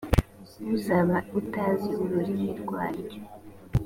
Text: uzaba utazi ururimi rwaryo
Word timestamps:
uzaba 0.75 1.15
utazi 1.39 1.91
ururimi 2.03 2.47
rwaryo 2.61 3.19